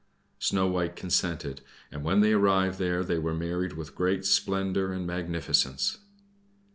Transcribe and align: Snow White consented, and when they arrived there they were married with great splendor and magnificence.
Snow 0.39 0.65
White 0.65 0.95
consented, 0.95 1.61
and 1.91 2.03
when 2.03 2.21
they 2.21 2.33
arrived 2.33 2.79
there 2.79 3.03
they 3.03 3.19
were 3.19 3.35
married 3.35 3.73
with 3.73 3.93
great 3.93 4.25
splendor 4.25 4.91
and 4.91 5.05
magnificence. 5.05 5.99